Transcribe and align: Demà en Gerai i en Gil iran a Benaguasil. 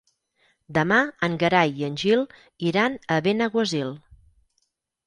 Demà 0.77 0.97
en 1.27 1.35
Gerai 1.45 1.75
i 1.83 1.87
en 1.89 1.99
Gil 2.05 2.25
iran 2.71 2.97
a 3.19 3.21
Benaguasil. 3.29 3.97